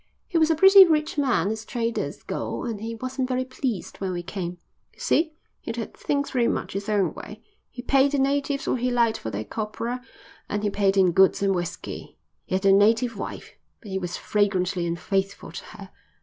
[0.27, 4.13] He was a pretty rich man as traders go and he wasn't very pleased when
[4.13, 4.57] we came.
[4.95, 7.43] You see, he'd had things very much his own way.
[7.69, 10.01] He paid the natives what he liked for their copra,
[10.49, 12.17] and he paid in goods and whiskey.
[12.45, 15.91] He had a native wife, but he was flagrantly unfaithful to her.